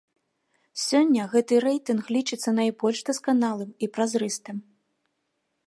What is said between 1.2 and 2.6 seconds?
гэты рэйтынг лічыцца